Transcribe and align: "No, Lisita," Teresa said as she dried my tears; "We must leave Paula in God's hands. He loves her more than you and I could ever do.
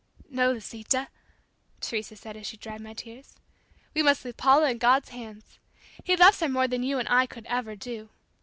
"No, 0.31 0.51
Lisita," 0.51 1.09
Teresa 1.79 2.15
said 2.15 2.35
as 2.35 2.47
she 2.47 2.57
dried 2.57 2.81
my 2.81 2.93
tears; 2.95 3.35
"We 3.93 4.01
must 4.01 4.25
leave 4.25 4.35
Paula 4.35 4.71
in 4.71 4.79
God's 4.79 5.09
hands. 5.09 5.59
He 6.03 6.15
loves 6.15 6.39
her 6.39 6.49
more 6.49 6.67
than 6.67 6.81
you 6.81 6.97
and 6.97 7.07
I 7.07 7.27
could 7.27 7.45
ever 7.45 7.75
do. 7.75 8.09